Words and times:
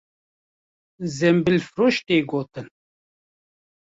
Zembîlfiroş 1.17 1.95
tê 2.05 2.17
gotin 2.31 2.67